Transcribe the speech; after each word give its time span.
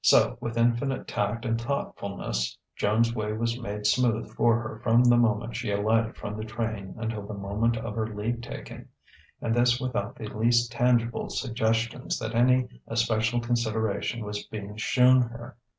So 0.00 0.38
with 0.40 0.56
infinite 0.56 1.06
tact 1.06 1.44
and 1.44 1.60
thoughtfulness 1.60 2.56
Joan's 2.76 3.14
way 3.14 3.34
was 3.34 3.60
made 3.60 3.86
smooth 3.86 4.30
for 4.32 4.58
her 4.58 4.78
from 4.82 5.04
the 5.04 5.18
moment 5.18 5.54
she 5.54 5.70
alighted 5.70 6.16
from 6.16 6.34
the 6.38 6.46
train 6.46 6.94
until 6.96 7.26
the 7.26 7.34
moment 7.34 7.76
of 7.76 7.94
her 7.96 8.06
leave 8.06 8.40
taking; 8.40 8.88
and 9.42 9.54
this 9.54 9.78
without 9.78 10.16
the 10.16 10.28
least 10.28 10.72
tangible 10.72 11.28
suggestion 11.28 12.08
that 12.20 12.32
any 12.34 12.68
especial 12.86 13.38
consideration 13.38 14.24
was 14.24 14.44
being 14.46 14.76
shewn 14.78 15.20
her. 15.20 15.58